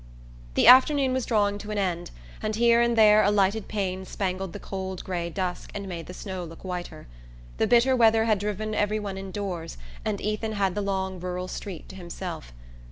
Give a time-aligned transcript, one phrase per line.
[0.55, 2.09] The afternoon was drawing to an end,
[2.41, 6.13] and here and there a lighted pane spangled the cold gray dusk and made the
[6.15, 7.05] snow look whiter.
[7.57, 11.87] The bitter weather had driven every one indoors and Ethan had the long rural street
[11.89, 12.51] to himself.